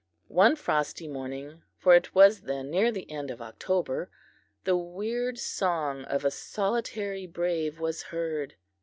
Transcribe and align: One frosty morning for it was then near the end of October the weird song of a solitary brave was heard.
One 0.29 0.55
frosty 0.55 1.07
morning 1.07 1.61
for 1.77 1.93
it 1.93 2.15
was 2.15 2.41
then 2.41 2.71
near 2.71 2.91
the 2.91 3.07
end 3.11 3.29
of 3.29 3.39
October 3.39 4.09
the 4.63 4.75
weird 4.75 5.37
song 5.37 6.05
of 6.05 6.25
a 6.25 6.31
solitary 6.31 7.27
brave 7.27 7.79
was 7.79 8.01
heard. 8.01 8.55